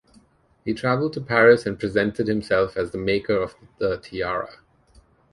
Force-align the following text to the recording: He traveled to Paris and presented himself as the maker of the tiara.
He 0.65 0.73
traveled 0.73 1.13
to 1.13 1.21
Paris 1.21 1.67
and 1.67 1.79
presented 1.79 2.25
himself 2.27 2.75
as 2.75 2.89
the 2.89 2.97
maker 2.97 3.35
of 3.39 3.53
the 3.77 3.99
tiara. 3.99 4.57